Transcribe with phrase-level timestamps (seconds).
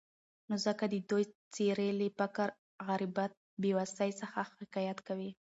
[0.47, 2.49] نو ځکه د دوي څېرې له فقر،
[2.87, 5.31] غربت، بېوسي، څخه حکايت کوي.